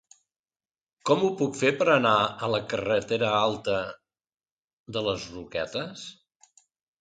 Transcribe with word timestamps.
Com 1.09 1.25
ho 1.25 1.27
puc 1.41 1.59
fer 1.59 1.69
per 1.81 1.85
anar 1.95 2.13
a 2.47 2.49
la 2.53 2.61
carretera 2.71 3.29
Alta 3.41 3.77
de 4.97 5.05
les 5.11 5.29
Roquetes? 5.37 6.09